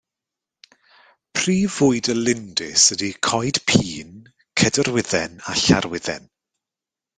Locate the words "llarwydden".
5.63-6.29